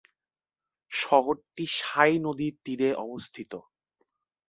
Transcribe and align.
শহরটি 0.91 1.65
"সাই" 1.79 2.13
নদীর 2.25 2.53
তীরে 2.63 2.89
অবস্থিত। 3.05 3.51